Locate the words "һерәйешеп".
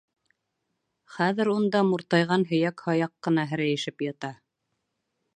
3.53-4.01